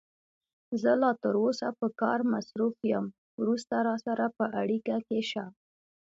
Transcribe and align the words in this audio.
زه 0.81 0.91
لا 1.01 1.11
تر 1.23 1.35
اوسه 1.43 1.67
په 1.79 1.87
کار 2.01 2.19
مصروف 2.33 2.75
یم، 2.91 3.05
وروسته 3.41 3.75
راسره 3.87 4.25
په 4.37 4.45
اړیکه 4.61 4.95
کې 5.07 5.19
شه. 5.29 5.45